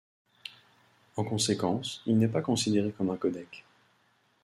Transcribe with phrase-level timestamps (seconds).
[1.15, 3.65] En conséquence, il n'est pas considéré comme un codec.